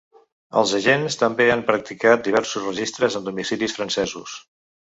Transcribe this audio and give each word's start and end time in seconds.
Els 0.61 0.71
agents 0.79 1.17
també 1.23 1.47
han 1.57 1.61
practicat 1.67 2.25
diversos 2.29 2.67
registres 2.71 3.21
en 3.21 3.29
domicilis 3.31 3.79
francesos. 3.81 4.39